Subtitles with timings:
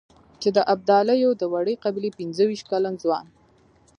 [0.41, 3.25] چې د ابدالیو د وړې قبيلې پنځه وېشت کلن ځوان.